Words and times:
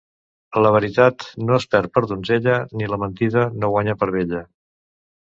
La 0.65 0.71
veritat 0.75 1.25
no 1.43 1.59
es 1.59 1.69
perd 1.77 1.93
per 1.99 2.03
donzella, 2.13 2.57
ni 2.81 2.91
la 2.95 3.03
mentida 3.07 3.47
no 3.63 3.73
guanya 3.79 3.99
per 4.03 4.13
vella. 4.21 4.47